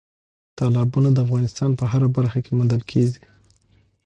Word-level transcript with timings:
تالابونه 0.57 1.09
د 1.13 1.17
افغانستان 1.25 1.69
په 1.79 1.83
هره 1.91 2.07
برخه 2.15 2.39
کې 2.45 2.51
موندل 2.57 2.81
کېږي. 2.91 3.21